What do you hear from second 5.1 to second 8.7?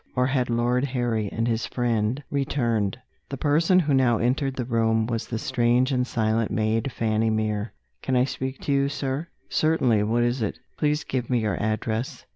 the strange and silent maid, Fanny Mere. "Can I speak